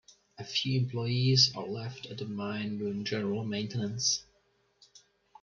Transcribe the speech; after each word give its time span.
A 0.39 0.43
few 0.43 0.79
employees 0.79 1.53
are 1.55 1.67
left 1.67 2.07
at 2.07 2.17
the 2.17 2.25
mine 2.25 2.79
doing 2.79 3.05
general 3.05 3.43
maintenance. 3.45 4.25